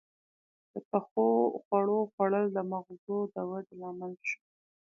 [0.71, 1.25] •د پخو
[1.63, 4.43] خوړو خوړل د مغزو د ودې لامل شول.